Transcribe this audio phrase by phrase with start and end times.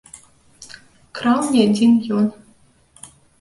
[1.19, 2.25] Краў не адзін ён.